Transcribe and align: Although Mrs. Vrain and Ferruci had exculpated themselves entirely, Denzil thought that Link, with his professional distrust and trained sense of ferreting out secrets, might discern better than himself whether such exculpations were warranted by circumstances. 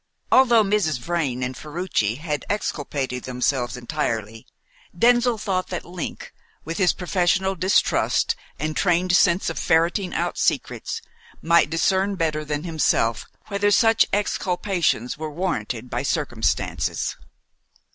Although 0.31 0.63
Mrs. 0.63 0.97
Vrain 0.99 1.43
and 1.43 1.55
Ferruci 1.55 2.15
had 2.15 2.43
exculpated 2.49 3.25
themselves 3.25 3.77
entirely, 3.77 4.47
Denzil 4.97 5.37
thought 5.37 5.67
that 5.67 5.85
Link, 5.85 6.33
with 6.65 6.79
his 6.79 6.91
professional 6.91 7.53
distrust 7.53 8.35
and 8.57 8.75
trained 8.75 9.15
sense 9.15 9.47
of 9.51 9.59
ferreting 9.59 10.11
out 10.15 10.39
secrets, 10.39 11.03
might 11.39 11.69
discern 11.69 12.15
better 12.15 12.43
than 12.43 12.63
himself 12.63 13.27
whether 13.49 13.69
such 13.69 14.07
exculpations 14.11 15.19
were 15.19 15.29
warranted 15.29 15.87
by 15.87 16.01
circumstances. 16.01 17.15